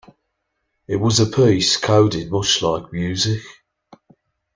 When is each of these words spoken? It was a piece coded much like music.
It 0.87 0.95
was 0.95 1.19
a 1.19 1.27
piece 1.27 1.77
coded 1.77 2.31
much 2.31 2.63
like 2.63 2.91
music. 2.91 3.43